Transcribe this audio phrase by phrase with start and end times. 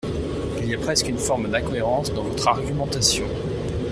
[0.57, 3.27] Il y a presque une forme d’incohérence dans votre argumentation.